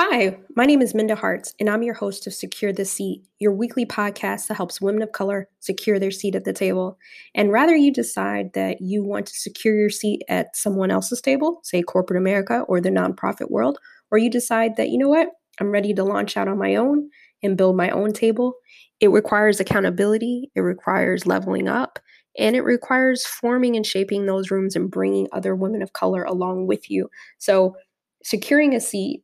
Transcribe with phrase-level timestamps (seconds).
[0.00, 3.50] Hi, my name is Minda Harts, and I'm your host of Secure the Seat, your
[3.50, 6.96] weekly podcast that helps women of color secure their seat at the table.
[7.34, 11.58] And rather you decide that you want to secure your seat at someone else's table,
[11.64, 13.80] say corporate America or the nonprofit world,
[14.12, 15.30] or you decide that, you know what,
[15.60, 17.10] I'm ready to launch out on my own
[17.42, 18.54] and build my own table,
[19.00, 21.98] it requires accountability, it requires leveling up,
[22.38, 26.68] and it requires forming and shaping those rooms and bringing other women of color along
[26.68, 27.10] with you.
[27.38, 27.74] So,
[28.22, 29.22] securing a seat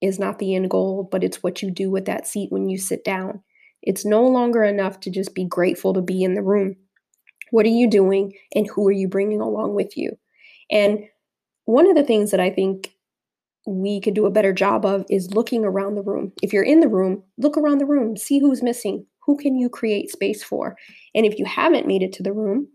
[0.00, 2.78] is not the end goal, but it's what you do with that seat when you
[2.78, 3.42] sit down.
[3.82, 6.76] It's no longer enough to just be grateful to be in the room.
[7.50, 10.12] What are you doing and who are you bringing along with you?
[10.70, 11.00] And
[11.66, 12.94] one of the things that I think
[13.66, 16.32] we could do a better job of is looking around the room.
[16.42, 19.06] If you're in the room, look around the room, see who's missing.
[19.26, 20.76] Who can you create space for?
[21.14, 22.68] And if you haven't made it to the room,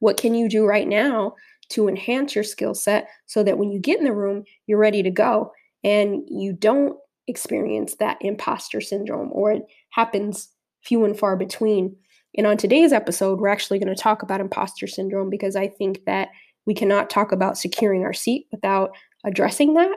[0.00, 1.34] what can you do right now
[1.70, 5.02] to enhance your skill set so that when you get in the room, you're ready
[5.02, 5.52] to go?
[5.84, 6.96] And you don't
[7.28, 10.48] experience that imposter syndrome or it happens
[10.82, 11.96] few and far between.
[12.36, 16.04] And on today's episode, we're actually going to talk about imposter syndrome because I think
[16.06, 16.28] that
[16.66, 18.90] we cannot talk about securing our seat without
[19.24, 19.96] addressing that.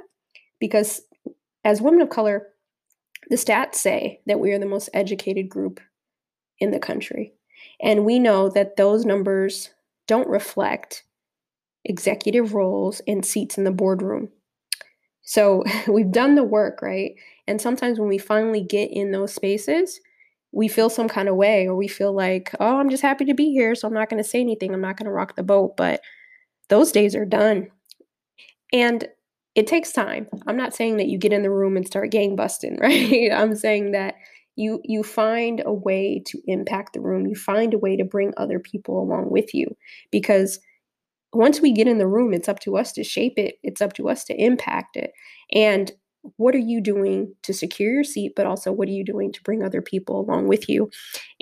[0.60, 1.02] Because
[1.64, 2.48] as women of color,
[3.30, 5.80] the stats say that we are the most educated group
[6.60, 7.34] in the country.
[7.82, 9.72] And we know that those numbers
[10.08, 11.04] don't reflect
[11.84, 14.30] executive roles and seats in the boardroom.
[15.26, 17.12] So we've done the work, right?
[17.48, 20.00] And sometimes when we finally get in those spaces,
[20.52, 23.34] we feel some kind of way, or we feel like, oh, I'm just happy to
[23.34, 23.76] be here.
[23.76, 24.74] So I'm not going to say anything.
[24.74, 25.76] I'm not going to rock the boat.
[25.76, 26.02] But
[26.70, 27.68] those days are done.
[28.72, 29.08] And
[29.56, 30.28] it takes time.
[30.48, 33.32] I'm not saying that you get in the room and start gang busting, right?
[33.34, 34.16] I'm saying that
[34.56, 37.28] you you find a way to impact the room.
[37.28, 39.76] You find a way to bring other people along with you
[40.12, 40.60] because
[41.36, 43.94] once we get in the room, it's up to us to shape it, it's up
[43.94, 45.12] to us to impact it.
[45.52, 45.92] And
[46.38, 49.44] what are you doing to secure your seat, but also what are you doing to
[49.44, 50.90] bring other people along with you?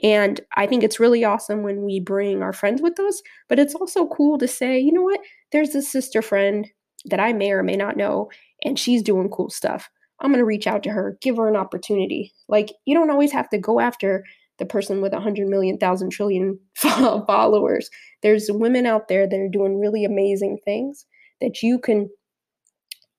[0.02, 3.76] And I think it's really awesome when we bring our friends with us, but it's
[3.76, 5.22] also cool to say, you know what,
[5.52, 6.68] there's this sister friend
[7.06, 8.30] that I may or may not know,
[8.64, 9.90] and she's doing cool stuff.
[10.20, 12.34] I'm going to reach out to her, give her an opportunity.
[12.48, 14.24] Like, you don't always have to go after
[14.60, 17.90] the person with a hundred million, thousand trillion followers.
[18.22, 21.06] There's women out there that are doing really amazing things
[21.42, 22.10] that you can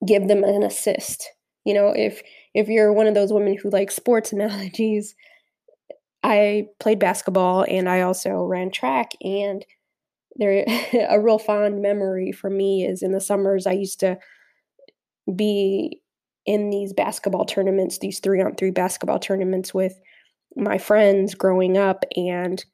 [0.06, 1.28] give them an assist.
[1.64, 2.22] You know, if
[2.54, 5.14] if you're one of those women who like sports analogies,
[6.22, 9.64] I played basketball and I also ran track and
[10.36, 10.64] there
[11.08, 14.18] a real fond memory for me is in the summers I used to
[15.34, 16.00] be
[16.46, 19.98] in these basketball tournaments, these 3 on 3 basketball tournaments with
[20.56, 22.64] my friends growing up and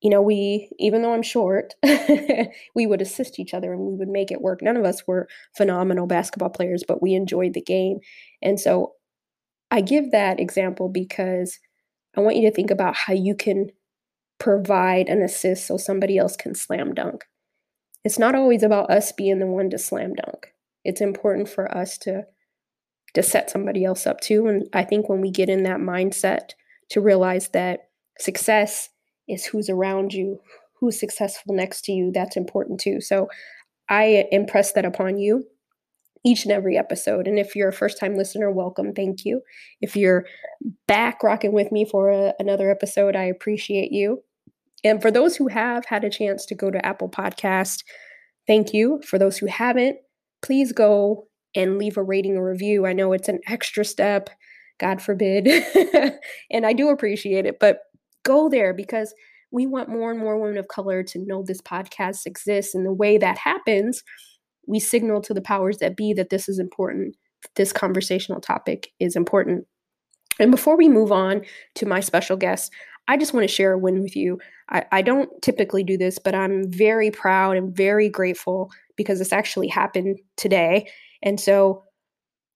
[0.00, 1.74] you know we even though i'm short
[2.74, 4.60] we would assist each other and we would make it work.
[4.62, 7.98] None of us were phenomenal basketball players but we enjoyed the game.
[8.42, 8.92] And so
[9.70, 11.58] i give that example because
[12.16, 13.70] i want you to think about how you can
[14.38, 17.24] provide an assist so somebody else can slam dunk.
[18.04, 20.52] It's not always about us being the one to slam dunk.
[20.84, 22.24] It's important for us to
[23.14, 24.46] to set somebody else up too.
[24.48, 26.54] And i think when we get in that mindset
[26.92, 27.88] to realize that
[28.18, 28.88] success
[29.28, 30.38] is who's around you,
[30.78, 32.10] who's successful next to you.
[32.12, 33.00] That's important too.
[33.00, 33.28] So
[33.88, 35.44] I impress that upon you
[36.24, 37.26] each and every episode.
[37.26, 38.92] And if you're a first time listener, welcome.
[38.92, 39.40] Thank you.
[39.80, 40.26] If you're
[40.86, 44.22] back rocking with me for a, another episode, I appreciate you.
[44.84, 47.84] And for those who have had a chance to go to Apple Podcast,
[48.46, 49.00] thank you.
[49.06, 49.96] For those who haven't,
[50.42, 52.86] please go and leave a rating or review.
[52.86, 54.30] I know it's an extra step.
[54.82, 55.46] God forbid.
[56.50, 57.78] and I do appreciate it, but
[58.24, 59.14] go there because
[59.52, 62.74] we want more and more women of color to know this podcast exists.
[62.74, 64.02] And the way that happens,
[64.66, 67.14] we signal to the powers that be that this is important.
[67.54, 69.66] This conversational topic is important.
[70.40, 71.42] And before we move on
[71.76, 72.72] to my special guest,
[73.06, 74.40] I just want to share a win with you.
[74.68, 79.32] I, I, don't typically do this, but I'm very proud and very grateful because this
[79.32, 80.88] actually happened today.
[81.22, 81.82] And so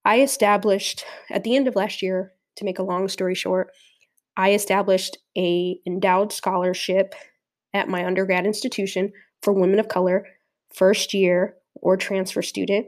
[0.06, 3.72] I established at the end of last year, to make a long story short,
[4.36, 7.14] I established a endowed scholarship
[7.74, 9.12] at my undergrad institution
[9.42, 10.24] for women of color,
[10.72, 12.86] first year or transfer student.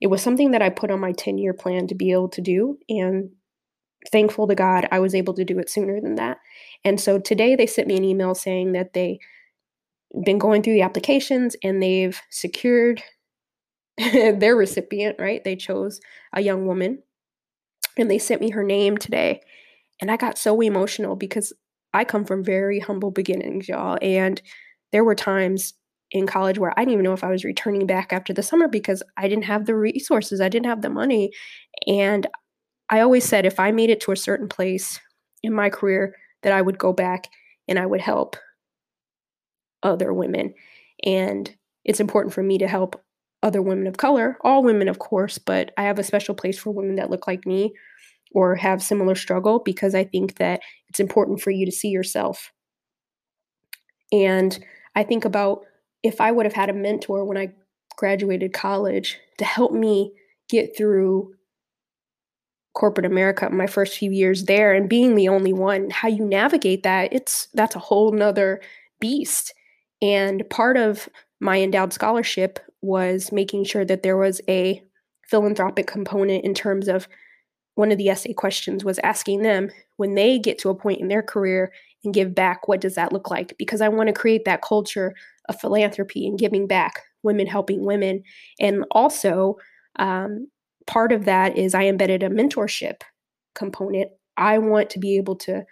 [0.00, 2.40] It was something that I put on my 10 year plan to be able to
[2.40, 2.78] do.
[2.88, 3.30] And
[4.12, 6.38] thankful to God, I was able to do it sooner than that.
[6.84, 9.18] And so today they sent me an email saying that they
[10.24, 13.02] been going through the applications and they've secured
[14.38, 15.42] their recipient, right?
[15.44, 16.00] They chose
[16.32, 17.02] a young woman
[17.96, 19.40] and they sent me her name today.
[20.00, 21.52] And I got so emotional because
[21.92, 23.98] I come from very humble beginnings, y'all.
[24.00, 24.40] And
[24.92, 25.74] there were times
[26.12, 28.68] in college where I didn't even know if I was returning back after the summer
[28.68, 31.30] because I didn't have the resources, I didn't have the money.
[31.86, 32.26] And
[32.88, 34.98] I always said if I made it to a certain place
[35.42, 37.28] in my career, that I would go back
[37.68, 38.36] and I would help
[39.82, 40.54] other women.
[41.04, 41.54] And
[41.84, 43.00] it's important for me to help
[43.42, 46.70] other women of color, all women, of course, but I have a special place for
[46.70, 47.72] women that look like me
[48.32, 52.52] or have similar struggle because I think that it's important for you to see yourself.
[54.12, 54.58] And
[54.94, 55.62] I think about
[56.02, 57.52] if I would have had a mentor when I
[57.96, 60.12] graduated college to help me
[60.48, 61.34] get through
[62.74, 66.82] corporate America my first few years there and being the only one, how you navigate
[66.82, 68.60] that, it's that's a whole nother
[69.00, 69.52] beast.
[70.00, 71.08] And part of
[71.40, 74.82] my endowed scholarship was making sure that there was a
[75.28, 77.08] philanthropic component in terms of
[77.74, 81.08] one of the essay questions was asking them when they get to a point in
[81.08, 81.72] their career
[82.04, 83.56] and give back, what does that look like?
[83.58, 85.14] Because I want to create that culture
[85.48, 88.22] of philanthropy and giving back, women helping women.
[88.58, 89.56] And also,
[89.98, 90.48] um,
[90.86, 93.02] part of that is I embedded a mentorship
[93.54, 94.10] component.
[94.36, 95.64] I want to be able to,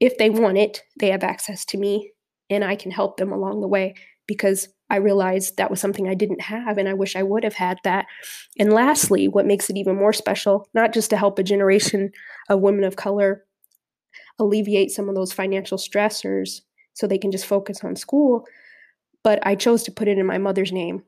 [0.00, 2.12] if they want it, they have access to me
[2.50, 3.94] and I can help them along the way
[4.26, 7.54] because I realized that was something I didn't have and I wish I would have
[7.54, 8.04] had that.
[8.58, 12.12] And lastly, what makes it even more special, not just to help a generation
[12.50, 13.46] of women of color
[14.38, 16.60] alleviate some of those financial stressors
[16.92, 18.44] so they can just focus on school,
[19.24, 21.04] but I chose to put it in my mother's name.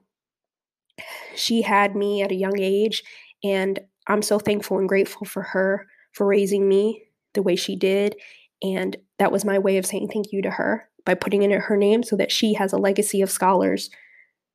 [1.36, 3.02] She had me at a young age,
[3.42, 7.02] and I'm so thankful and grateful for her for raising me
[7.34, 8.16] the way she did.
[8.62, 11.76] And that was my way of saying thank you to her by putting in her
[11.76, 13.90] name so that she has a legacy of scholars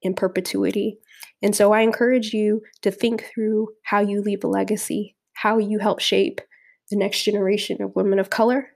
[0.01, 0.97] in perpetuity.
[1.41, 5.79] And so I encourage you to think through how you leave a legacy, how you
[5.79, 6.41] help shape
[6.89, 8.69] the next generation of women of color.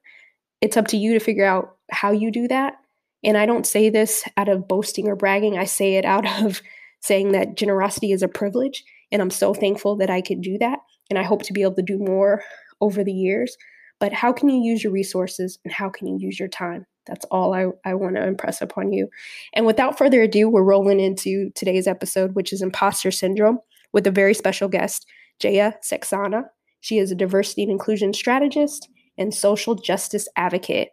[0.61, 2.75] It's up to you to figure out how you do that.
[3.23, 6.61] And I don't say this out of boasting or bragging, I say it out of
[7.01, 8.83] saying that generosity is a privilege.
[9.11, 10.79] And I'm so thankful that I could do that.
[11.09, 12.43] And I hope to be able to do more
[12.81, 13.57] over the years.
[13.99, 16.85] But how can you use your resources and how can you use your time?
[17.05, 19.09] That's all I, I want to impress upon you.
[19.53, 23.59] And without further ado, we're rolling into today's episode, which is imposter syndrome,
[23.91, 25.05] with a very special guest,
[25.39, 26.43] Jaya Saxena.
[26.81, 30.89] She is a diversity and inclusion strategist and social justice advocate.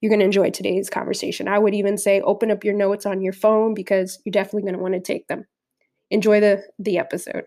[0.00, 1.48] You're going to enjoy today's conversation.
[1.48, 4.74] I would even say open up your notes on your phone because you're definitely going
[4.74, 5.44] to want to take them.
[6.10, 7.44] Enjoy the, the episode.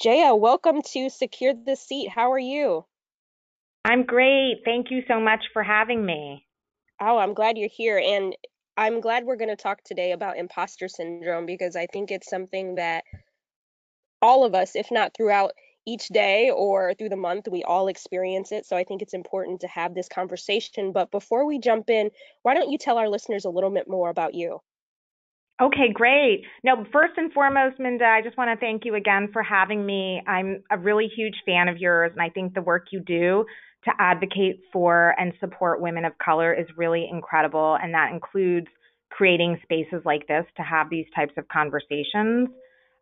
[0.00, 2.08] Jaya, welcome to Secure the Seat.
[2.08, 2.84] How are you?
[3.84, 4.62] I'm great.
[4.64, 6.46] Thank you so much for having me.
[7.00, 7.98] Oh, I'm glad you're here.
[7.98, 8.34] And
[8.76, 12.76] I'm glad we're going to talk today about imposter syndrome because I think it's something
[12.76, 13.04] that
[14.22, 15.52] all of us, if not throughout
[15.86, 18.64] each day or through the month, we all experience it.
[18.64, 20.92] So I think it's important to have this conversation.
[20.92, 22.10] But before we jump in,
[22.42, 24.60] why don't you tell our listeners a little bit more about you?
[25.62, 26.42] Okay, great.
[26.64, 30.20] Now, first and foremost, Minda, I just want to thank you again for having me.
[30.26, 33.44] I'm a really huge fan of yours, and I think the work you do
[33.84, 37.78] to advocate for and support women of color is really incredible.
[37.80, 38.66] And that includes
[39.10, 42.48] creating spaces like this to have these types of conversations.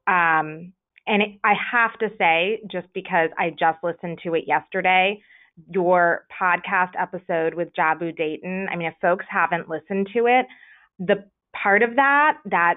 [0.06, 0.74] Um,
[1.06, 5.22] and it, I have to say, just because I just listened to it yesterday,
[5.70, 10.46] your podcast episode with Jabu Dayton, I mean, if folks haven't listened to it,
[10.98, 11.24] the
[11.60, 12.76] part of that that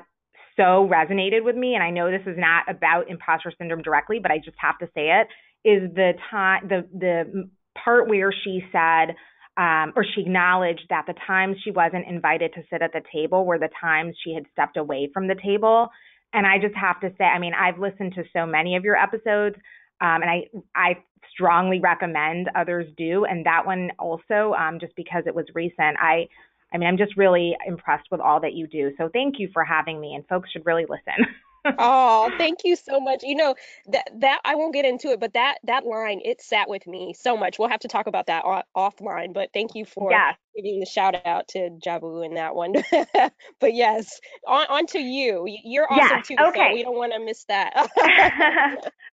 [0.56, 4.31] so resonated with me, and I know this is not about imposter syndrome directly, but
[4.31, 5.27] I just have to say it,
[5.67, 7.50] is the time the the
[7.84, 9.15] part where she said,
[9.58, 13.46] um, or she acknowledged that the times she wasn't invited to sit at the table
[13.46, 15.89] were the times she had stepped away from the table.
[16.34, 18.96] And I just have to say, I mean, I've listened to so many of your
[18.96, 19.55] episodes,
[20.01, 20.98] um, and I I
[21.34, 23.25] strongly recommend others do.
[23.25, 26.27] And that one also, um, just because it was recent, I
[26.75, 28.91] I mean, I'm just really impressed with all that you do.
[28.98, 31.25] So thank you for having me, and folks should really listen.
[31.79, 33.24] oh, thank you so much.
[33.24, 33.55] You know
[33.88, 37.13] that that I won't get into it, but that that line it sat with me
[37.13, 37.57] so much.
[37.60, 39.34] We'll have to talk about that off- offline.
[39.34, 40.36] But thank you for yes.
[40.55, 42.74] giving the shout out to Jabu in that one.
[43.60, 45.45] but yes, on, on to you.
[45.63, 46.27] You're awesome yes.
[46.27, 46.36] too.
[46.50, 46.69] Okay.
[46.69, 47.74] So we don't want to miss that.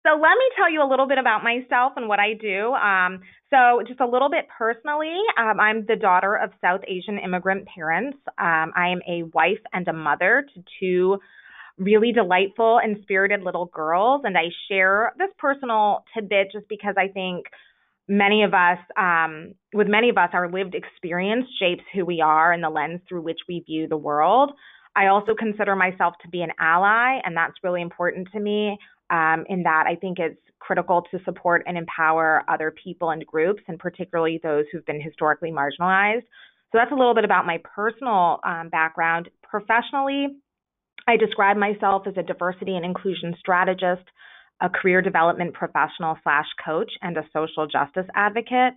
[0.07, 2.73] so let me tell you a little bit about myself and what I do.
[2.75, 7.67] Um, so just a little bit personally, um, I'm the daughter of South Asian immigrant
[7.67, 8.19] parents.
[8.39, 11.19] Um, I am a wife and a mother to two
[11.81, 14.21] really delightful and spirited little girls.
[14.25, 17.47] And I share this personal tidbit just because I think
[18.07, 22.53] many of us, um, with many of us, our lived experience shapes who we are
[22.53, 24.53] and the lens through which we view the world.
[24.95, 28.77] I also consider myself to be an ally, and that's really important to me.
[29.11, 33.63] Um, in that I think it's critical to support and empower other people and groups,
[33.67, 36.23] and particularly those who've been historically marginalized.
[36.71, 39.29] So that's a little bit about my personal um, background.
[39.43, 40.29] Professionally,
[41.07, 44.05] I describe myself as a diversity and inclusion strategist.
[44.63, 48.75] a career development professional slash coach, and a social justice advocate.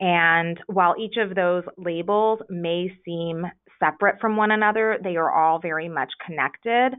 [0.00, 3.44] And while each of those labels may seem
[3.78, 6.92] separate from one another, they are all very much connected.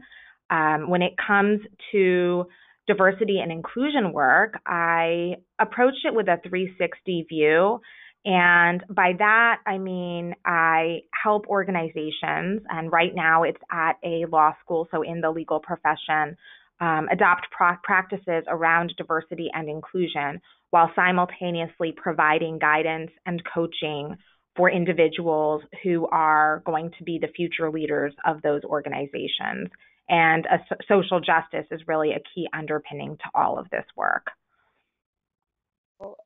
[0.50, 1.60] Um, when it comes
[1.92, 2.46] to
[2.86, 7.80] diversity and inclusion work, I approached it with a 360 view.
[8.24, 14.54] And by that, I mean I help organizations, and right now it's at a law
[14.60, 16.36] school, so in the legal profession,
[16.80, 24.16] um, adopt pro- practices around diversity and inclusion while simultaneously providing guidance and coaching
[24.56, 29.68] for individuals who are going to be the future leaders of those organizations.
[30.08, 30.46] And
[30.88, 34.26] social justice is really a key underpinning to all of this work.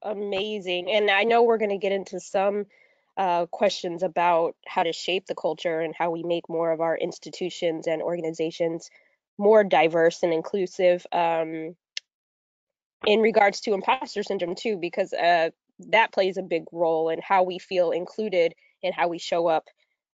[0.03, 0.91] Amazing.
[0.91, 2.67] And I know we're going to get into some
[3.17, 6.97] uh, questions about how to shape the culture and how we make more of our
[6.97, 8.91] institutions and organizations
[9.39, 11.75] more diverse and inclusive um,
[13.07, 15.51] in regards to imposter syndrome too, because uh,
[15.91, 19.65] that plays a big role in how we feel included and how we show up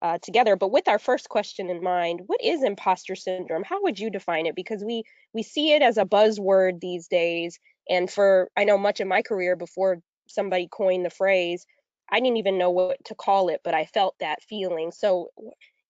[0.02, 0.56] uh, together.
[0.56, 3.64] But with our first question in mind, what is imposter syndrome?
[3.64, 4.56] How would you define it?
[4.56, 9.00] Because we we see it as a buzzword these days, and for I know much
[9.00, 11.66] of my career before somebody coined the phrase,
[12.10, 14.92] I didn't even know what to call it, but I felt that feeling.
[14.92, 15.30] So,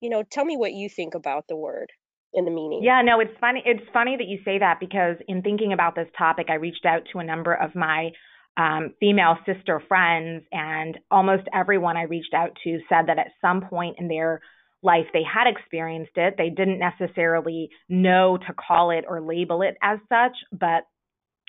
[0.02, 1.92] you know, tell me what you think about the word
[2.34, 2.84] and the meaning.
[2.84, 3.64] Yeah, no, it's funny.
[3.66, 7.04] It's funny that you say that because in thinking about this topic, I reached out
[7.12, 8.12] to a number of my
[8.58, 13.62] um, female sister friends, and almost everyone I reached out to said that at some
[13.62, 14.42] point in their
[14.82, 16.36] life they had experienced it.
[16.38, 20.86] They didn't necessarily know to call it or label it as such, but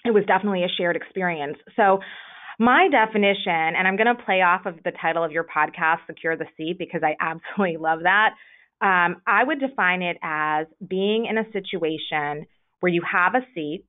[0.06, 1.58] it was definitely a shared experience.
[1.76, 2.00] So,
[2.58, 6.36] my definition, and I'm going to play off of the title of your podcast, Secure
[6.36, 8.30] the Seat, because I absolutely love that.
[8.80, 12.46] Um, I would define it as being in a situation
[12.80, 13.84] where you have a seat.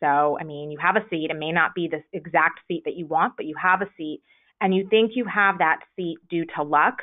[0.00, 1.30] So, I mean, you have a seat.
[1.30, 4.22] It may not be the exact seat that you want, but you have a seat,
[4.60, 6.98] and you think you have that seat due to luck.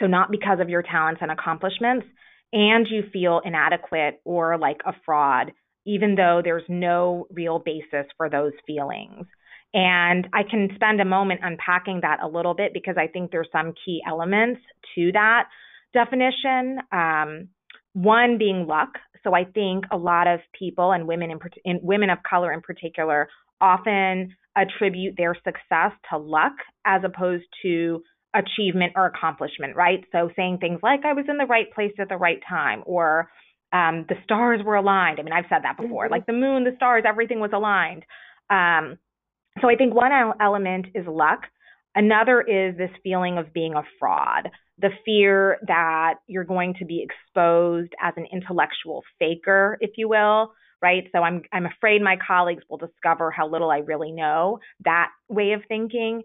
[0.00, 2.06] So, not because of your talents and accomplishments,
[2.52, 5.52] and you feel inadequate or like a fraud,
[5.86, 9.26] even though there's no real basis for those feelings.
[9.72, 13.48] And I can spend a moment unpacking that a little bit because I think there's
[13.50, 14.60] some key elements
[14.94, 15.48] to that
[15.92, 16.78] definition.
[16.92, 17.48] Um,
[17.92, 18.90] one being luck.
[19.24, 22.60] So I think a lot of people and women in, in women of color in
[22.60, 23.28] particular
[23.60, 26.52] often attribute their success to luck
[26.84, 28.02] as opposed to
[28.34, 30.04] achievement or accomplishment, right?
[30.12, 33.30] So saying things like I was in the right place at the right time or
[33.74, 35.18] um, the stars were aligned.
[35.20, 36.12] I mean, I've said that before, mm-hmm.
[36.12, 38.04] like the moon, the stars, everything was aligned.
[38.48, 38.98] Um,
[39.60, 41.40] so I think one element is luck.
[41.94, 47.04] Another is this feeling of being a fraud the fear that you're going to be
[47.04, 50.52] exposed as an intellectual faker, if you will,
[50.82, 51.04] right?
[51.12, 55.52] So I'm I'm afraid my colleagues will discover how little I really know that way
[55.52, 56.22] of thinking.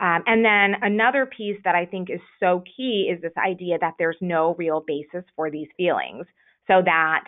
[0.00, 3.94] Um, and then another piece that I think is so key is this idea that
[3.98, 6.24] there's no real basis for these feelings.
[6.68, 7.24] So that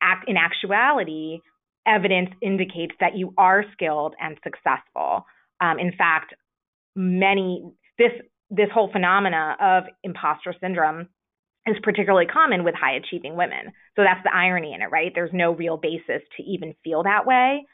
[0.00, 1.40] act, in actuality,
[1.86, 5.26] evidence indicates that you are skilled and successful.
[5.60, 6.34] Um, in fact,
[6.96, 7.64] many
[7.98, 8.12] this
[8.50, 11.08] this whole phenomena of imposter syndrome
[11.66, 13.72] is particularly common with high achieving women.
[13.96, 15.12] So that's the irony in it, right?
[15.14, 17.66] There's no real basis to even feel that way.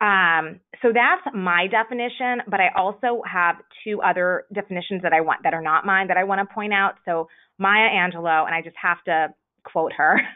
[0.00, 5.42] Um, so that's my definition, but I also have two other definitions that I want
[5.44, 6.94] that are not mine that I want to point out.
[7.04, 7.28] So
[7.58, 9.28] Maya Angelou, and I just have to
[9.64, 10.20] quote her.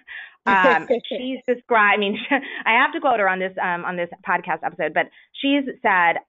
[0.49, 1.97] Um, she's described.
[1.97, 2.17] I mean,
[2.65, 6.21] I have to quote her on this um, on this podcast episode, but she's said,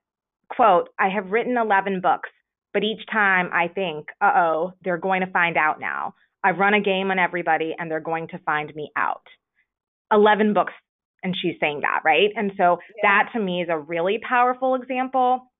[0.49, 2.27] "quote I have written eleven books.
[2.73, 6.15] But each time I think, uh oh, they're going to find out now.
[6.43, 9.23] I've run a game on everybody and they're going to find me out.
[10.11, 10.73] 11 books,
[11.23, 12.29] and she's saying that, right?
[12.35, 13.01] And so yeah.
[13.03, 15.51] that to me is a really powerful example.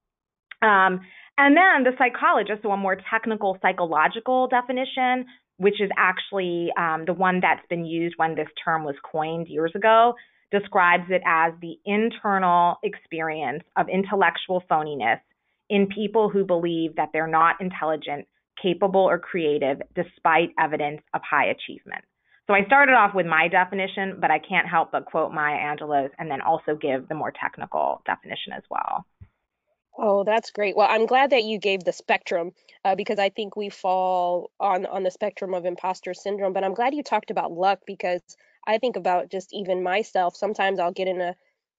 [0.62, 1.02] Um,
[1.38, 5.26] and then the psychologist, so a more technical psychological definition,
[5.58, 9.72] which is actually um, the one that's been used when this term was coined years
[9.76, 10.14] ago,
[10.52, 15.20] describes it as the internal experience of intellectual phoniness
[15.70, 18.26] in people who believe that they're not intelligent,
[18.62, 22.04] capable, or creative despite evidence of high achievement.
[22.48, 26.12] So I started off with my definition, but I can't help but quote Maya Angelou's
[26.18, 29.06] and then also give the more technical definition as well.
[29.98, 30.76] Oh, that's great.
[30.78, 32.52] Well, I'm glad that you gave the spectrum
[32.86, 36.54] uh, because I think we fall on on the spectrum of imposter syndrome.
[36.54, 38.22] But I'm glad you talked about luck because
[38.68, 40.36] I think about just even myself.
[40.36, 41.36] Sometimes I'll get in a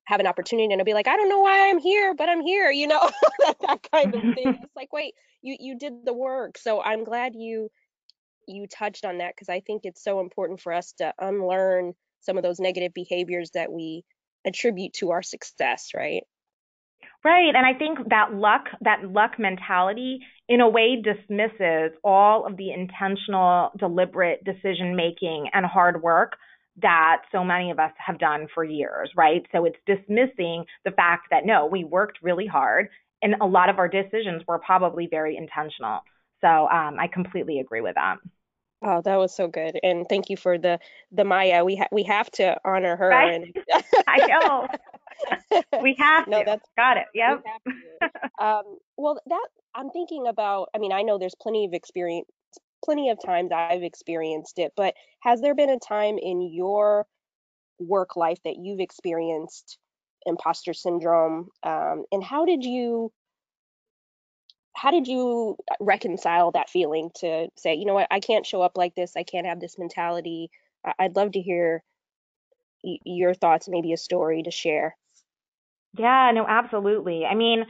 [0.06, 2.40] have an opportunity and I'll be like, I don't know why I'm here, but I'm
[2.40, 3.10] here, you know,
[3.60, 4.58] that, kind of thing.
[4.62, 6.58] It's like, wait, you you did the work.
[6.58, 7.70] So I'm glad you
[8.46, 12.36] you touched on that because I think it's so important for us to unlearn some
[12.36, 14.04] of those negative behaviors that we
[14.44, 16.24] attribute to our success, right?
[17.24, 17.54] Right.
[17.54, 22.72] And I think that luck, that luck mentality in a way dismisses all of the
[22.72, 26.36] intentional, deliberate decision making and hard work
[26.80, 29.44] that so many of us have done for years, right?
[29.52, 32.88] So it's dismissing the fact that no, we worked really hard
[33.22, 36.00] and a lot of our decisions were probably very intentional.
[36.40, 38.16] So um, I completely agree with that.
[38.80, 40.78] Oh, that was so good, and thank you for the
[41.10, 41.64] the Maya.
[41.64, 43.08] We ha- we have to honor her.
[43.08, 43.34] Right?
[43.34, 43.52] And
[44.06, 44.68] I know.
[45.82, 46.44] we have no, to.
[46.44, 47.06] That's got it.
[47.14, 47.44] Yep.
[48.40, 50.68] um, well, that I'm thinking about.
[50.74, 52.28] I mean, I know there's plenty of experience,
[52.84, 57.06] plenty of times I've experienced it, but has there been a time in your
[57.78, 59.78] work life that you've experienced
[60.26, 63.12] imposter syndrome, um, and how did you?
[64.76, 68.76] How did you reconcile that feeling to say, you know what, I can't show up
[68.76, 69.16] like this.
[69.16, 70.50] I can't have this mentality.
[71.00, 71.82] I'd love to hear
[72.82, 74.96] your thoughts, maybe a story to share.
[75.96, 77.24] Yeah, no, absolutely.
[77.24, 77.64] I mean,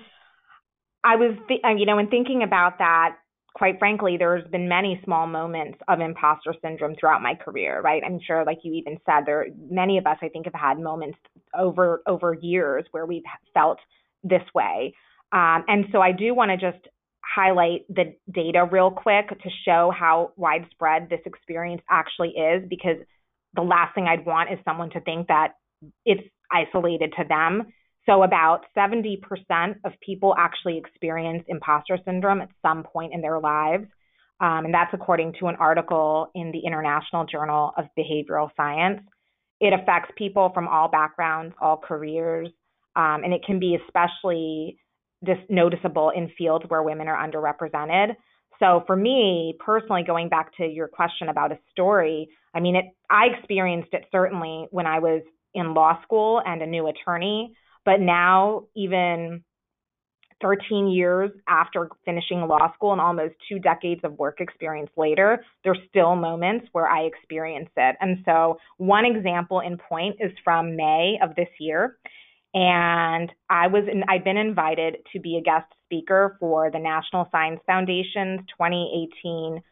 [1.04, 3.16] I was, th- uh, you know, in thinking about that,
[3.54, 8.02] quite frankly, there's been many small moments of imposter syndrome throughout my career, right?
[8.04, 11.18] I'm sure, like you even said, there many of us, I think, have had moments
[11.56, 13.22] over over years where we've
[13.54, 13.78] felt
[14.22, 14.94] this way.
[15.32, 16.84] Um, and so I do want to just
[17.22, 22.96] highlight the data real quick to show how widespread this experience actually is, because
[23.54, 25.54] the last thing I'd want is someone to think that
[26.04, 26.22] it's
[26.52, 27.72] isolated to them.
[28.08, 29.18] So, about 70%
[29.84, 33.84] of people actually experience imposter syndrome at some point in their lives.
[34.40, 39.00] Um, and that's according to an article in the International Journal of Behavioral Science.
[39.60, 42.48] It affects people from all backgrounds, all careers,
[42.96, 44.78] um, and it can be especially
[45.22, 48.14] dis- noticeable in fields where women are underrepresented.
[48.58, 52.86] So, for me personally, going back to your question about a story, I mean, it,
[53.10, 55.22] I experienced it certainly when I was
[55.52, 57.54] in law school and a new attorney.
[57.84, 59.44] But now, even
[60.40, 65.78] 13 years after finishing law school and almost two decades of work experience later, there's
[65.88, 67.96] still moments where I experience it.
[68.00, 71.98] And so, one example in point is from May of this year.
[72.54, 77.28] And I was in, I'd been invited to be a guest speaker for the National
[77.30, 79.62] Science Foundation's 2018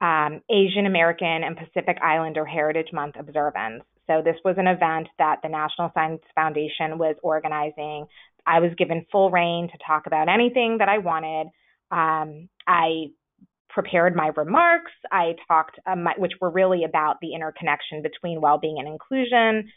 [0.00, 3.84] um, Asian American and Pacific Islander Heritage Month observance.
[4.06, 8.06] So this was an event that the National Science Foundation was organizing.
[8.46, 11.46] I was given full rein to talk about anything that I wanted.
[11.90, 13.06] Um, I
[13.70, 14.92] prepared my remarks.
[15.10, 19.70] I talked, um, which were really about the interconnection between well-being and inclusion.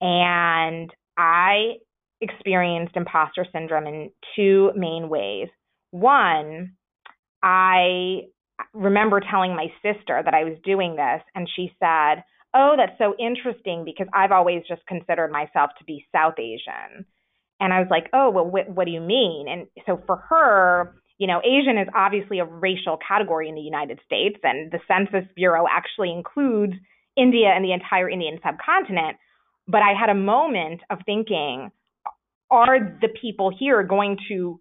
[0.00, 1.74] And I
[2.20, 5.48] experienced imposter syndrome in two main ways.
[5.90, 6.72] One,
[7.42, 8.22] I
[8.74, 12.22] remember telling my sister that I was doing this, and she said,
[12.54, 17.06] oh, that's so interesting because I've always just considered myself to be South Asian.
[17.60, 19.46] And I was like, oh, well, wh- what do you mean?
[19.48, 24.00] And so for her, you know, Asian is obviously a racial category in the United
[24.04, 26.72] States, and the Census Bureau actually includes
[27.16, 29.16] India and the entire Indian subcontinent.
[29.68, 31.70] But I had a moment of thinking,
[32.50, 34.60] are the people here going to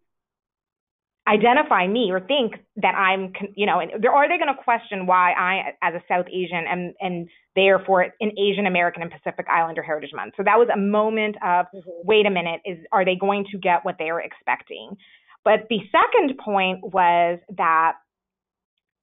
[1.28, 5.34] identify me or think that I'm, you know, and are they going to question why
[5.34, 10.12] I, as a South Asian, and and therefore an Asian American and Pacific Islander Heritage
[10.14, 10.34] Month?
[10.38, 11.90] So that was a moment of, mm-hmm.
[12.04, 14.98] wait a minute, is are they going to get what they are expecting?
[15.44, 17.94] But the second point was that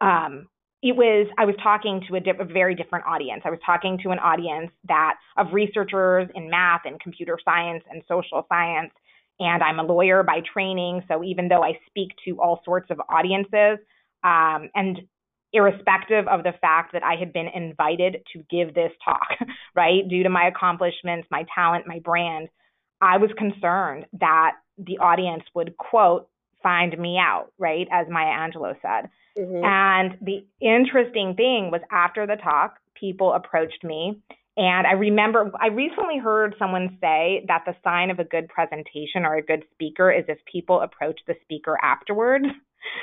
[0.00, 0.48] um,
[0.82, 3.42] it was I was talking to a, a very different audience.
[3.44, 8.02] I was talking to an audience that of researchers in math and computer science and
[8.08, 8.92] social science
[9.40, 11.02] and I'm a lawyer by training.
[11.08, 13.78] So even though I speak to all sorts of audiences,
[14.24, 15.00] um, and
[15.52, 19.28] irrespective of the fact that I had been invited to give this talk,
[19.74, 22.48] right, due to my accomplishments, my talent, my brand,
[23.00, 26.28] I was concerned that the audience would quote
[26.62, 29.10] find me out, right, as Maya Angelou said.
[29.38, 29.64] Mm-hmm.
[29.64, 34.20] And the interesting thing was after the talk, people approached me
[34.58, 39.24] and I remember I recently heard someone say that the sign of a good presentation
[39.24, 42.46] or a good speaker is if people approach the speaker afterwards.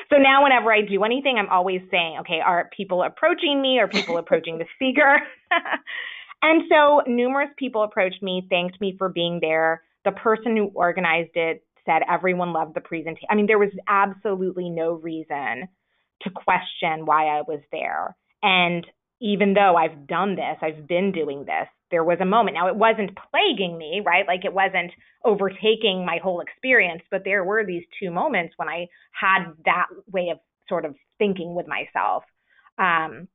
[0.09, 3.77] So now whenever I do anything, I'm always saying, okay, are people approaching me?
[3.77, 5.19] Are people approaching the speaker?
[6.41, 9.83] and so numerous people approached me, thanked me for being there.
[10.05, 13.27] The person who organized it said everyone loved the presentation.
[13.29, 15.67] I mean, there was absolutely no reason
[16.21, 18.15] to question why I was there.
[18.41, 18.87] And
[19.21, 22.55] even though I've done this, I've been doing this, there was a moment.
[22.55, 24.27] Now, it wasn't plaguing me, right?
[24.27, 24.91] Like it wasn't
[25.23, 30.29] overtaking my whole experience, but there were these two moments when I had that way
[30.29, 32.23] of sort of thinking with myself.
[32.77, 33.27] Um,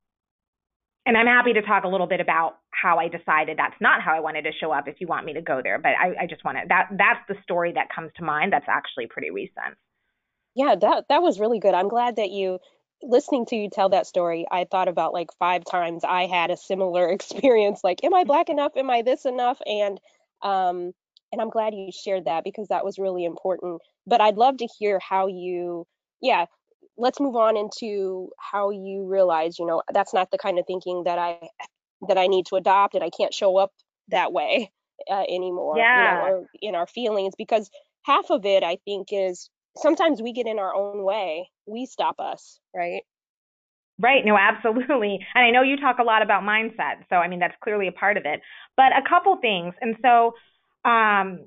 [1.07, 4.15] and I'm happy to talk a little bit about how I decided that's not how
[4.15, 5.79] I wanted to show up if you want me to go there.
[5.79, 8.53] But I, I just want to that that's the story that comes to mind.
[8.53, 9.77] That's actually pretty recent.
[10.55, 11.75] Yeah, that that was really good.
[11.75, 12.59] I'm glad that you
[13.03, 14.47] listening to you tell that story.
[14.51, 17.81] I thought about like five times I had a similar experience.
[17.83, 18.73] Like, am I black enough?
[18.77, 19.61] Am I this enough?
[19.67, 20.01] And
[20.43, 20.93] um,
[21.33, 23.81] and I'm glad you shared that because that was really important.
[24.07, 25.87] But I'd love to hear how you,
[26.21, 26.47] yeah,
[26.97, 31.05] let's move on into how you realize, you know, that's not the kind of thinking
[31.05, 31.39] that I
[32.09, 33.73] that I need to adopt, and I can't show up
[34.09, 34.71] that way
[35.11, 35.77] uh, anymore.
[35.77, 36.13] Yeah.
[36.13, 37.71] You know, or in our feelings because
[38.03, 41.51] half of it I think is sometimes we get in our own way.
[41.67, 43.03] We stop us, right?
[43.99, 44.25] Right.
[44.25, 45.19] No, absolutely.
[45.35, 47.05] And I know you talk a lot about mindset.
[47.09, 48.41] So, I mean, that's clearly a part of it.
[48.77, 49.75] But a couple things.
[49.81, 50.33] And so,
[50.89, 51.41] um,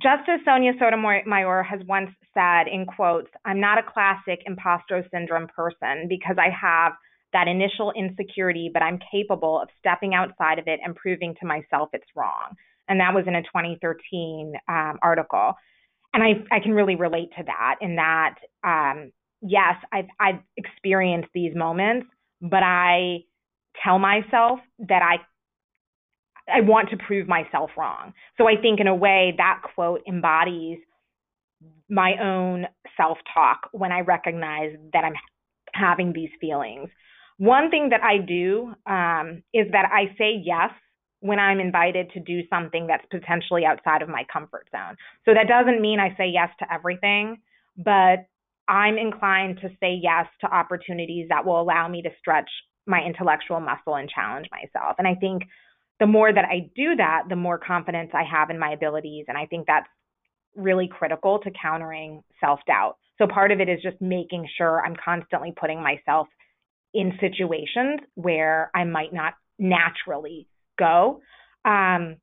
[0.00, 6.06] Justice Sonia Sotomayor has once said, in quotes, I'm not a classic imposter syndrome person
[6.08, 6.92] because I have
[7.32, 11.90] that initial insecurity, but I'm capable of stepping outside of it and proving to myself
[11.92, 12.54] it's wrong.
[12.88, 15.54] And that was in a 2013 um, article.
[16.12, 21.28] And I, I can really relate to that in that, um, yes, I've, I've experienced
[21.32, 22.08] these moments,
[22.40, 23.24] but I
[23.84, 25.16] tell myself that I
[26.52, 28.12] I want to prove myself wrong.
[28.36, 30.78] So I think in a way that quote embodies
[31.88, 35.12] my own self-talk when I recognize that I'm
[35.72, 36.88] having these feelings.
[37.38, 40.70] One thing that I do um, is that I say yes
[41.20, 44.96] when I'm invited to do something that's potentially outside of my comfort zone.
[45.24, 47.38] So that doesn't mean I say yes to everything,
[47.76, 48.26] but
[48.68, 52.48] I'm inclined to say yes to opportunities that will allow me to stretch
[52.86, 54.96] my intellectual muscle and challenge myself.
[54.98, 55.42] And I think
[55.98, 59.26] the more that I do that, the more confidence I have in my abilities.
[59.28, 59.86] And I think that's
[60.56, 62.96] really critical to countering self doubt.
[63.18, 66.28] So part of it is just making sure I'm constantly putting myself
[66.94, 70.48] in situations where I might not naturally
[70.80, 71.20] go.
[71.64, 72.16] Um,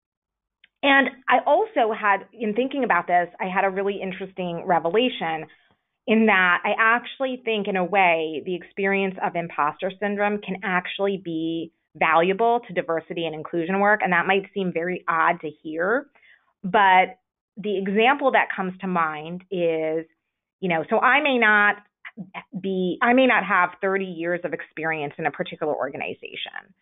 [0.84, 5.46] and I also had, in thinking about this, I had a really interesting revelation
[6.08, 11.22] in that I actually think, in a way, the experience of imposter syndrome can actually
[11.24, 14.02] be valuable to diversity and inclusion work.
[14.04, 16.08] And that might seem very odd to hear.
[16.64, 17.18] But
[17.58, 20.06] the example that comes to mind is,
[20.62, 21.78] you know, so I may not
[22.60, 26.74] be, I may not have 30 years of experience in a particular organization,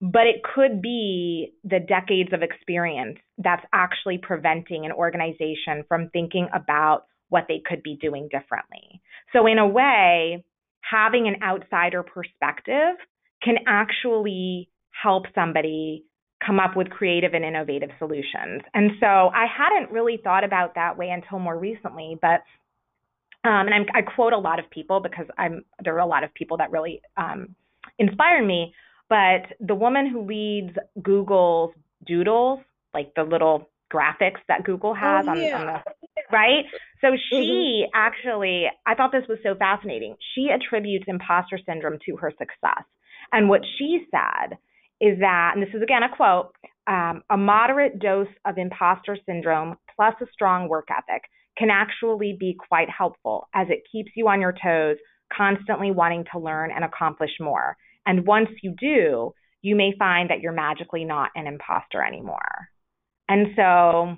[0.00, 6.48] but it could be the decades of experience that's actually preventing an organization from thinking
[6.54, 9.00] about what they could be doing differently.
[9.32, 10.44] So, in a way,
[10.80, 12.96] having an outsider perspective
[13.42, 16.04] can actually help somebody
[16.44, 18.62] come up with creative and innovative solutions.
[18.74, 22.42] And so I hadn't really thought about that way until more recently, but
[23.44, 26.24] um, and I'm, i quote a lot of people because I'm there are a lot
[26.24, 27.54] of people that really um,
[27.98, 28.74] inspire me.
[29.08, 31.72] But the woman who leads Google's
[32.06, 32.60] Doodles,
[32.94, 35.56] like the little graphics that Google has oh, yeah.
[35.56, 36.64] on, on the right.
[37.00, 37.90] So she mm-hmm.
[37.94, 40.16] actually, I thought this was so fascinating.
[40.34, 42.84] She attributes imposter syndrome to her success.
[43.32, 44.58] And what she said
[45.00, 46.54] is that, and this is again a quote,
[46.86, 51.22] um, a moderate dose of imposter syndrome plus a strong work ethic
[51.58, 54.96] can actually be quite helpful as it keeps you on your toes,
[55.36, 57.76] constantly wanting to learn and accomplish more.
[58.08, 62.68] And once you do, you may find that you're magically not an imposter anymore.
[63.28, 64.16] And so,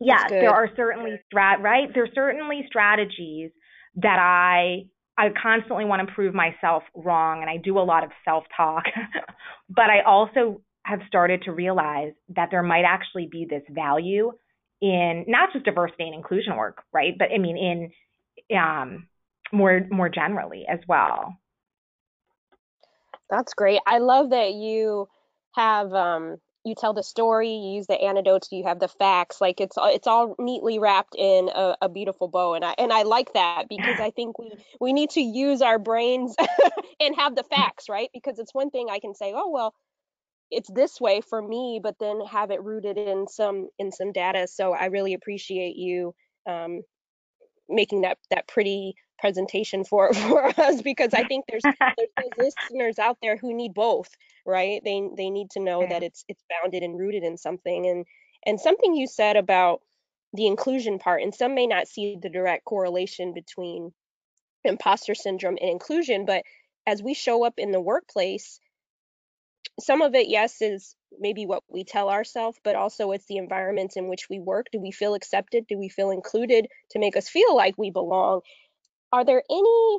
[0.00, 1.88] yes, there are certainly strat right.
[1.92, 3.50] There are certainly strategies
[3.96, 4.86] that I
[5.18, 8.84] I constantly want to prove myself wrong and I do a lot of self-talk.
[9.68, 14.32] but I also have started to realize that there might actually be this value
[14.80, 17.12] in not just diversity and inclusion work, right?
[17.18, 19.08] But I mean in um,
[19.52, 21.36] more more generally as well.
[23.32, 23.80] That's great.
[23.86, 25.08] I love that you
[25.54, 29.40] have um, you tell the story, you use the anecdotes, you have the facts.
[29.40, 33.04] Like it's it's all neatly wrapped in a, a beautiful bow, and I and I
[33.04, 36.36] like that because I think we we need to use our brains
[37.00, 38.10] and have the facts, right?
[38.14, 39.74] Because it's one thing I can say, oh well,
[40.50, 44.48] it's this way for me, but then have it rooted in some in some data.
[44.48, 46.14] So I really appreciate you
[46.48, 46.82] um,
[47.68, 53.18] making that that pretty presentation for for us because I think there's there's listeners out
[53.22, 54.10] there who need both,
[54.44, 54.82] right?
[54.84, 58.04] They they need to know that it's it's bounded and rooted in something and
[58.44, 59.80] and something you said about
[60.34, 63.92] the inclusion part and some may not see the direct correlation between
[64.64, 66.44] imposter syndrome and inclusion, but
[66.86, 68.60] as we show up in the workplace,
[69.80, 73.96] some of it yes is maybe what we tell ourselves, but also it's the environments
[73.96, 74.66] in which we work.
[74.72, 75.66] Do we feel accepted?
[75.66, 78.40] Do we feel included to make us feel like we belong?
[79.12, 79.98] Are there any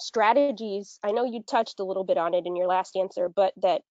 [0.00, 3.52] strategies i know you touched a little bit on it in your last answer but
[3.60, 3.82] that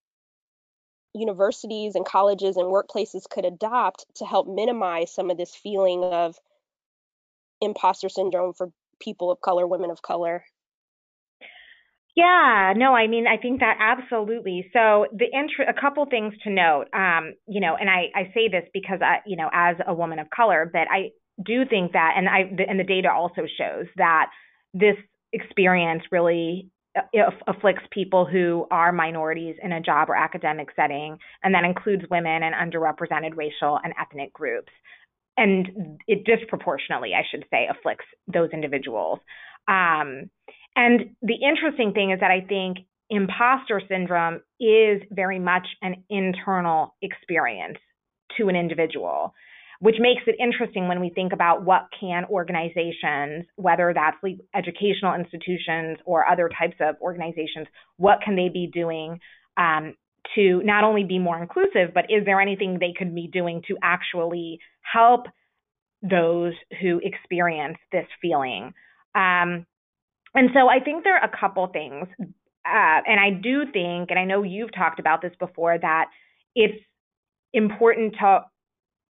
[1.13, 6.35] universities and colleges and workplaces could adopt to help minimize some of this feeling of
[7.61, 10.43] imposter syndrome for people of color women of color
[12.19, 14.69] yeah, no, I mean, I think that absolutely.
[14.73, 18.49] So the intro, a couple things to note, um, you know, and I, I say
[18.49, 21.11] this because I, you know, as a woman of color, but I
[21.45, 24.27] do think that, and I, and the data also shows that
[24.73, 24.95] this
[25.31, 31.53] experience really uh, afflicts people who are minorities in a job or academic setting, and
[31.55, 34.71] that includes women and underrepresented racial and ethnic groups.
[35.37, 39.19] And it disproportionately, I should say, afflicts those individuals.
[39.69, 40.29] Um,
[40.75, 42.79] and the interesting thing is that I think
[43.09, 47.77] imposter syndrome is very much an internal experience
[48.37, 49.33] to an individual
[49.81, 54.17] which makes it interesting when we think about what can organizations whether that's
[54.53, 59.19] educational institutions or other types of organizations what can they be doing
[59.57, 59.95] um,
[60.35, 63.75] to not only be more inclusive but is there anything they could be doing to
[63.81, 65.25] actually help
[66.01, 68.73] those who experience this feeling?
[69.15, 69.65] Um,
[70.33, 72.07] and so I think there are a couple things.
[72.65, 76.05] Uh, and I do think, and I know you've talked about this before, that
[76.53, 76.77] it's
[77.53, 78.41] important to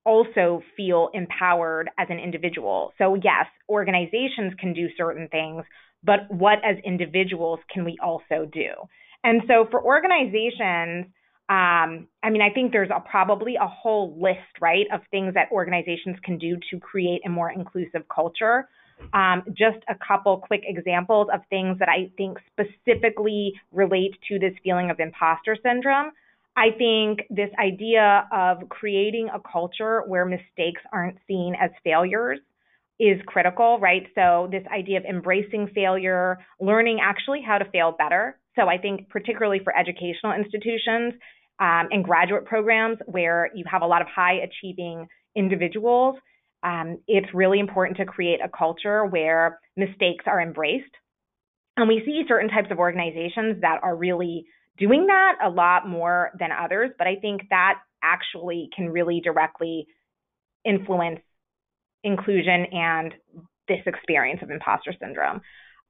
[0.06, 2.94] also feel empowered as an individual.
[2.98, 5.66] So, yes, organizations can do certain things,
[6.04, 8.70] but what as individuals can we also do?
[9.24, 11.08] And so, for organizations,
[11.50, 15.52] um, I mean, I think there's a, probably a whole list, right, of things that
[15.52, 18.70] organizations can do to create a more inclusive culture.
[19.14, 24.54] Um, just a couple quick examples of things that I think specifically relate to this
[24.64, 26.12] feeling of imposter syndrome.
[26.56, 32.40] I think this idea of creating a culture where mistakes aren't seen as failures
[33.00, 34.06] is critical, right?
[34.14, 38.38] So, this idea of embracing failure, learning actually how to fail better.
[38.58, 41.14] So, I think, particularly for educational institutions
[41.60, 46.18] um, and graduate programs where you have a lot of high achieving individuals,
[46.64, 50.92] um, it's really important to create a culture where mistakes are embraced.
[51.78, 54.46] And we see certain types of organizations that are really
[54.78, 59.88] doing that a lot more than others, but I think that actually can really directly
[60.66, 61.20] influence
[62.04, 63.14] inclusion and
[63.68, 65.42] this experience of imposter syndrome.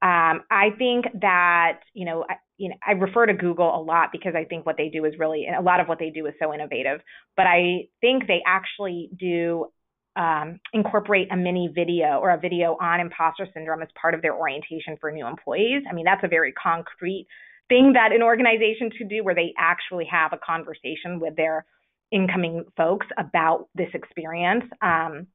[0.02, 4.10] Um, I think that you know, I, you know, I refer to Google a lot
[4.12, 6.34] because I think what they do is really a lot of what they do is
[6.40, 7.00] so innovative.
[7.36, 9.66] But I think they actually do
[10.16, 14.34] um, incorporate a mini video or a video on imposter syndrome as part of their
[14.34, 15.82] orientation for new employees.
[15.88, 17.26] I mean, that's a very concrete
[17.68, 21.64] thing that an organization should do where they actually have a conversation with their
[22.10, 24.64] incoming folks about this experience.
[24.82, 25.28] Um,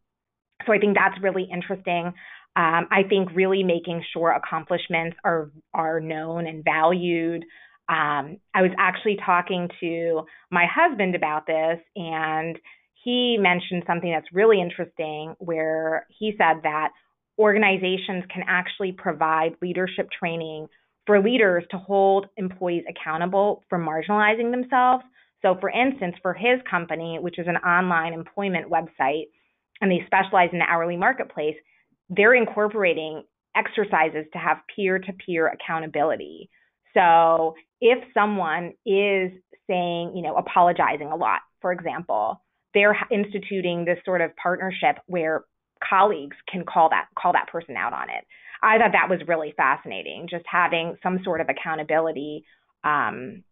[0.65, 2.13] so I think that's really interesting.
[2.57, 7.43] Um, I think really making sure accomplishments are are known and valued.
[7.87, 12.57] Um, I was actually talking to my husband about this, and
[13.05, 16.89] he mentioned something that's really interesting where he said that
[17.37, 20.65] organizations can actually provide leadership training
[21.05, 25.03] for leaders to hold employees accountable for marginalizing themselves.
[25.43, 29.25] So, for instance, for his company, which is an online employment website,
[29.81, 31.55] and they specialize in the hourly marketplace,
[32.09, 33.21] they're incorporating
[33.55, 36.49] exercises to have peer to peer accountability.
[36.95, 39.31] So, if someone is
[39.67, 42.41] saying, you know, apologizing a lot, for example,
[42.75, 45.45] they're instituting this sort of partnership where
[45.87, 48.25] colleagues can call that call that person out on it.
[48.61, 52.45] I thought that was really fascinating, just having some sort of accountability
[52.83, 53.43] um,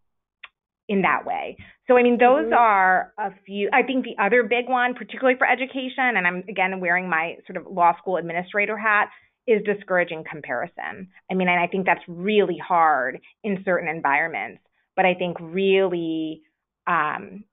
[0.88, 1.58] in that way.
[1.88, 2.54] So, I mean, those mm-hmm.
[2.54, 3.70] are a few.
[3.74, 7.58] I think the other big one, particularly for education, and I'm again wearing my sort
[7.58, 9.10] of law school administrator hat,
[9.48, 11.10] is discouraging comparison.
[11.30, 14.62] I mean, and I think that's really hard in certain environments,
[14.96, 16.42] but I think really
[16.88, 17.44] um,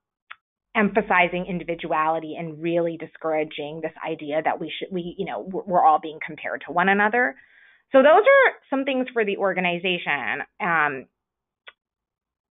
[0.77, 5.99] emphasizing individuality and really discouraging this idea that we should we you know we're all
[6.01, 7.35] being compared to one another
[7.93, 11.07] so those are some things for the organization um,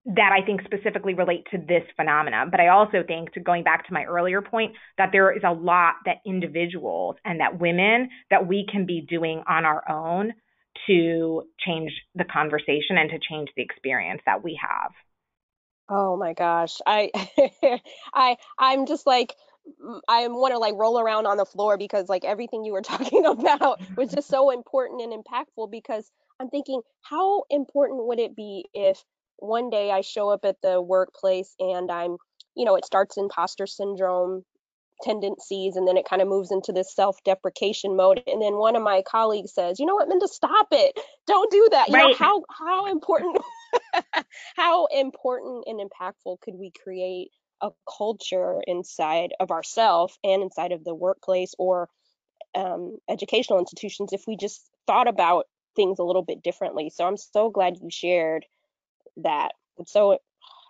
[0.06, 2.46] that I think specifically relate to this phenomena.
[2.50, 5.52] But I also think, to going back to my earlier point, that there is a
[5.52, 10.32] lot that individuals and that women that we can be doing on our own
[10.86, 14.90] to change the conversation and to change the experience that we have.
[15.88, 16.78] Oh my gosh.
[16.86, 17.10] I
[18.14, 19.34] I I'm just like
[20.08, 23.24] I want to like roll around on the floor because like everything you were talking
[23.24, 28.66] about was just so important and impactful because I'm thinking how important would it be
[28.74, 29.02] if
[29.38, 32.16] one day I show up at the workplace and I'm,
[32.56, 34.44] you know, it starts imposter syndrome
[35.02, 38.82] tendencies and then it kind of moves into this self-deprecation mode and then one of
[38.82, 42.08] my colleagues says you know what minda stop it don't do that you right.
[42.08, 43.36] know how how important
[44.56, 47.30] how important and impactful could we create
[47.62, 51.88] a culture inside of ourselves and inside of the workplace or
[52.54, 56.90] um, educational institutions if we just thought about things a little bit differently?
[56.90, 58.46] So i'm so glad you shared
[59.18, 59.52] that.
[59.78, 60.18] It's so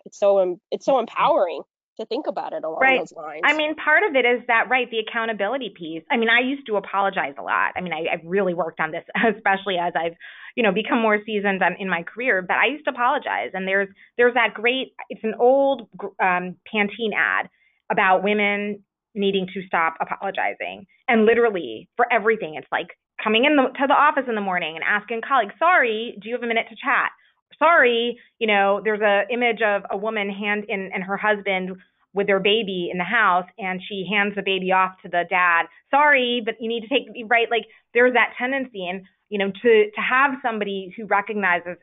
[0.05, 1.63] it's so it's so empowering
[1.99, 3.01] to think about it along right.
[3.01, 3.43] those lines.
[3.45, 6.03] I mean, part of it is that, right, the accountability piece.
[6.11, 7.73] I mean, I used to apologize a lot.
[7.77, 9.05] I mean, I, I've really worked on this,
[9.37, 10.15] especially as I've,
[10.57, 12.43] you know, become more seasoned in my career.
[12.43, 14.95] But I used to apologize, and there's there's that great.
[15.11, 15.89] It's an old
[16.23, 17.49] um, Pantene ad
[17.91, 18.83] about women
[19.15, 22.89] needing to stop apologizing, and literally for everything, it's like
[23.23, 26.35] coming in the, to the office in the morning and asking colleagues, "Sorry, do you
[26.35, 27.11] have a minute to chat?"
[27.59, 31.77] Sorry, you know, there's a image of a woman hand in and her husband
[32.15, 35.67] with their baby in the house and she hands the baby off to the dad.
[35.91, 39.91] Sorry, but you need to take right like there's that tendency and you know to
[39.95, 41.77] to have somebody who recognizes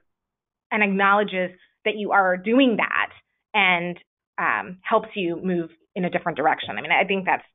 [0.72, 1.52] and acknowledges
[1.86, 3.12] that you are doing that
[3.54, 3.98] and
[4.38, 6.78] um, helps you move in a different direction.
[6.78, 7.46] I mean, I think that's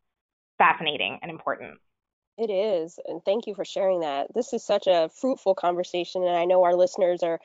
[0.59, 1.79] fascinating and important.
[2.39, 2.99] It is.
[3.07, 4.29] And thank you for sharing that.
[4.35, 6.23] This is such a fruitful conversation.
[6.23, 7.39] And I know our listeners are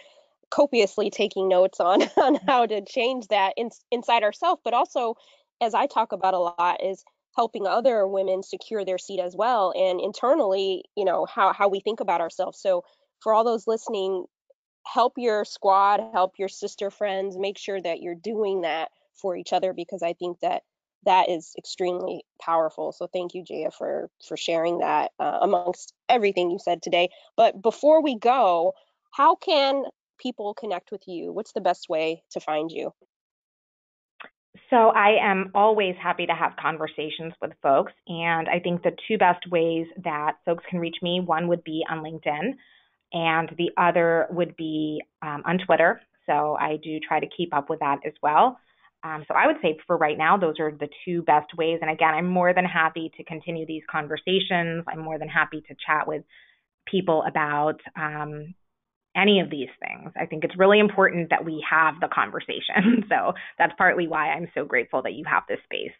[0.51, 5.15] copiously taking notes on on how to change that in, inside ourselves but also
[5.61, 7.03] as i talk about a lot is
[7.35, 11.79] helping other women secure their seat as well and internally you know how how we
[11.79, 12.59] think about ourselves.
[12.59, 12.83] So
[13.21, 14.25] for all those listening
[14.85, 19.51] help your squad help your sister friends make sure that you're doing that for each
[19.51, 20.63] other because i think that
[21.05, 22.91] that is extremely powerful.
[22.91, 27.09] So thank you jaya for for sharing that uh, amongst everything you said today.
[27.37, 28.73] But before we go
[29.11, 29.83] how can
[30.17, 31.31] people connect with you?
[31.33, 32.91] What's the best way to find you?
[34.69, 37.93] So I am always happy to have conversations with folks.
[38.07, 41.83] And I think the two best ways that folks can reach me one would be
[41.89, 42.53] on LinkedIn,
[43.13, 46.01] and the other would be um, on Twitter.
[46.25, 48.57] So I do try to keep up with that as well.
[49.03, 51.77] Um, so I would say for right now, those are the two best ways.
[51.81, 54.83] And again, I'm more than happy to continue these conversations.
[54.87, 56.23] I'm more than happy to chat with
[56.87, 58.55] people about um,
[59.15, 60.11] any of these things.
[60.15, 63.05] I think it's really important that we have the conversation.
[63.09, 65.91] So that's partly why I'm so grateful that you have this space.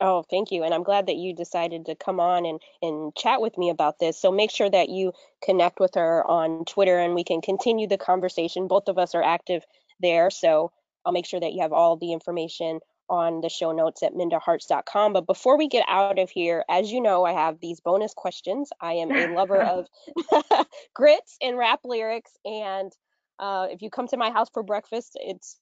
[0.00, 0.64] Oh, thank you.
[0.64, 3.98] And I'm glad that you decided to come on and, and chat with me about
[4.00, 4.18] this.
[4.18, 5.12] So make sure that you
[5.44, 8.66] connect with her on Twitter and we can continue the conversation.
[8.66, 9.62] Both of us are active
[10.00, 10.30] there.
[10.30, 10.72] So
[11.04, 12.80] I'll make sure that you have all the information
[13.12, 15.12] on the show notes at mindaharts.com.
[15.12, 18.70] But before we get out of here, as you know, I have these bonus questions.
[18.80, 19.86] I am a lover of
[20.94, 22.32] grits and rap lyrics.
[22.46, 22.90] And
[23.38, 25.60] uh, if you come to my house for breakfast, it's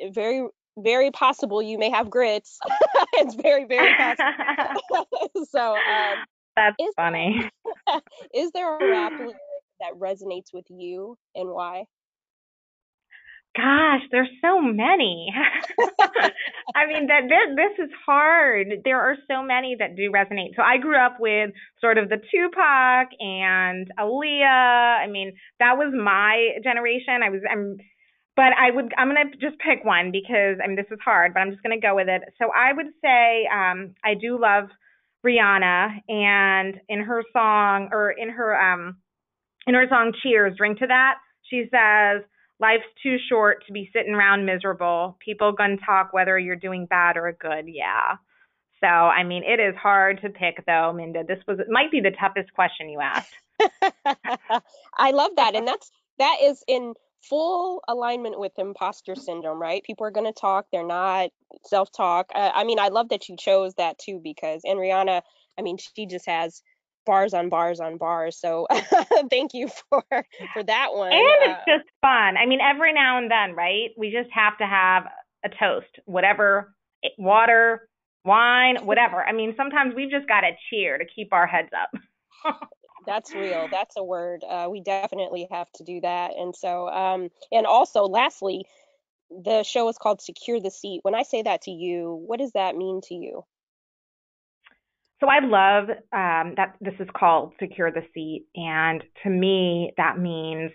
[0.00, 0.46] eh, very,
[0.78, 2.60] very possible you may have grits.
[3.14, 5.08] it's very, very possible.
[5.50, 7.50] so um, that's funny.
[8.32, 9.36] is there a rap lyric
[9.80, 11.86] that resonates with you and why?
[13.56, 15.28] Gosh, there's so many.
[16.76, 18.68] I mean that this, this is hard.
[18.84, 20.54] There are so many that do resonate.
[20.54, 24.98] So I grew up with sort of the Tupac and Aaliyah.
[25.02, 27.22] I mean, that was my generation.
[27.24, 27.76] I was I'm
[28.36, 31.40] but I would I'm gonna just pick one because I mean this is hard, but
[31.40, 32.22] I'm just gonna go with it.
[32.40, 34.68] So I would say um I do love
[35.26, 38.98] Rihanna and in her song or in her um
[39.66, 41.16] in her song Cheers, drink to that,
[41.50, 42.22] she says
[42.60, 45.16] Life's too short to be sitting around miserable.
[45.24, 47.66] People gonna talk whether you're doing bad or good.
[47.68, 48.16] Yeah.
[48.80, 51.24] So I mean, it is hard to pick though, Minda.
[51.24, 53.34] This was might be the toughest question you asked.
[54.96, 59.82] I love that, and that's that is in full alignment with imposter syndrome, right?
[59.82, 61.30] People are going to talk, they're not
[61.64, 62.30] self talk.
[62.34, 65.22] Uh, I mean, I love that you chose that too because, and Rihanna,
[65.58, 66.62] I mean, she just has
[67.08, 68.36] bars on bars on bars.
[68.36, 68.66] So
[69.30, 70.04] thank you for
[70.52, 71.10] for that one.
[71.10, 72.36] And it's uh, just fun.
[72.36, 73.90] I mean, every now and then, right?
[73.96, 75.04] We just have to have
[75.42, 77.88] a toast, whatever, eh, water,
[78.24, 79.24] wine, whatever.
[79.24, 82.60] I mean, sometimes we've just got to cheer to keep our heads up.
[83.06, 83.68] That's real.
[83.70, 84.44] That's a word.
[84.46, 86.32] Uh, we definitely have to do that.
[86.36, 88.66] And so, um, and also, lastly,
[89.30, 91.00] the show is called Secure the Seat.
[91.02, 93.44] When I say that to you, what does that mean to you?
[95.20, 98.46] So I love um, that this is called Secure the Seat.
[98.54, 100.70] And to me, that means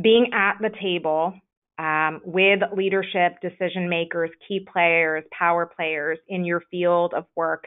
[0.00, 1.34] being at the table
[1.78, 7.64] um, with leadership, decision makers, key players, power players in your field of work,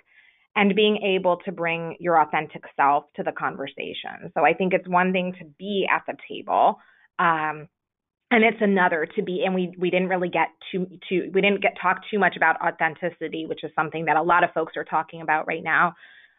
[0.56, 4.32] and being able to bring your authentic self to the conversation.
[4.34, 6.78] So I think it's one thing to be at the table.
[7.20, 7.68] Um,
[8.36, 11.62] and it's another to be and we we didn't really get too too we didn't
[11.62, 14.84] get talk too much about authenticity which is something that a lot of folks are
[14.84, 15.96] talking about right now.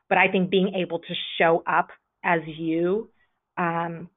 [0.08, 1.88] But i think being able to show up
[2.22, 3.08] as you
[3.56, 4.10] um,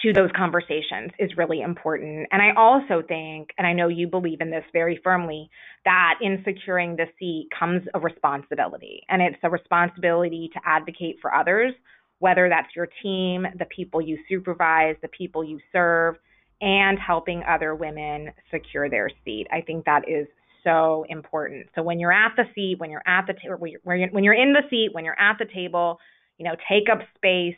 [0.00, 2.28] to those conversations is really important.
[2.30, 5.50] And i also think and i know you believe in this very firmly
[5.84, 9.02] that in securing the seat comes a responsibility.
[9.08, 11.72] And it's a responsibility to advocate for others
[12.20, 16.14] whether that's your team the people you supervise the people you serve
[16.60, 19.46] and helping other women secure their seat.
[19.52, 20.26] I think that is
[20.62, 21.66] so important.
[21.74, 24.62] So when you're at the seat, when you're at the table, when you're in the
[24.68, 25.98] seat, when you're at the table,
[26.38, 27.56] you know, take up space,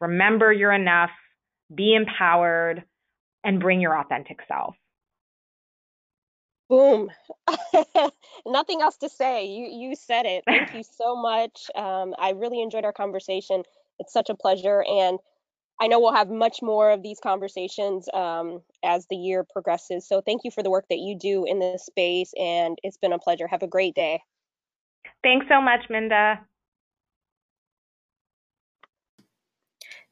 [0.00, 1.10] remember you're enough,
[1.74, 2.84] be empowered,
[3.44, 4.74] and bring your authentic self.
[6.68, 7.10] Boom.
[8.46, 9.46] Nothing else to say.
[9.46, 10.44] You you said it.
[10.44, 11.70] Thank you so much.
[11.74, 13.62] Um, I really enjoyed our conversation.
[13.98, 15.18] It's such a pleasure, and
[15.80, 20.08] I know we'll have much more of these conversations um, as the year progresses.
[20.08, 23.12] So thank you for the work that you do in this space, and it's been
[23.12, 23.46] a pleasure.
[23.46, 24.20] Have a great day.
[25.22, 26.40] Thanks so much, Minda.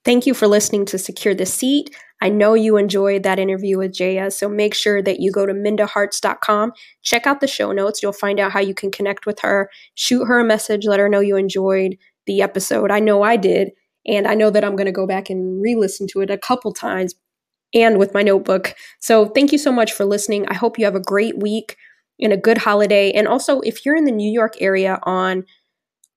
[0.05, 1.91] Thank you for listening to Secure the Seat.
[2.23, 5.53] I know you enjoyed that interview with Jaya, so make sure that you go to
[5.53, 8.05] mindaharts.com, check out the show notes.
[8.05, 11.09] You'll find out how you can connect with her, shoot her a message, let her
[11.09, 11.97] know you enjoyed
[12.27, 12.93] the episode.
[12.93, 13.73] I know I did.
[14.07, 16.39] And I know that I'm going to go back and re listen to it a
[16.39, 17.15] couple times
[17.75, 18.75] and with my notebook.
[19.01, 20.47] So thank you so much for listening.
[20.49, 21.77] I hope you have a great week
[22.21, 23.11] and a good holiday.
[23.11, 25.45] And also, if you're in the New York area on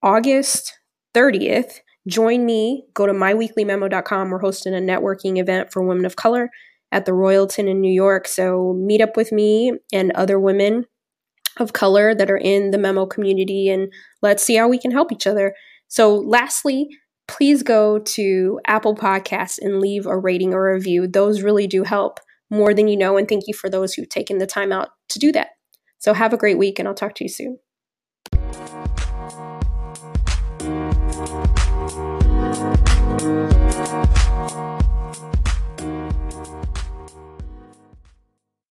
[0.02, 0.72] August
[1.14, 2.84] 30th, join me.
[2.94, 4.30] Go to myweeklymemo.com.
[4.30, 6.50] We're hosting a networking event for women of color
[6.92, 8.26] at the Royalton in New York.
[8.26, 10.86] So meet up with me and other women
[11.58, 15.12] of color that are in the memo community and let's see how we can help
[15.12, 15.54] each other.
[15.88, 16.88] So, lastly,
[17.30, 21.06] please go to Apple Podcasts and leave a rating or review.
[21.06, 22.18] Those really do help
[22.50, 23.16] more than you know.
[23.16, 25.50] And thank you for those who've taken the time out to do that.
[25.98, 27.58] So have a great week, and I'll talk to you soon.